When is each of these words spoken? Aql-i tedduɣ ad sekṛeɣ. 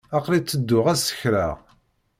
Aql-i 0.17 0.39
tedduɣ 0.41 0.85
ad 0.87 0.97
sekṛeɣ. 0.99 1.57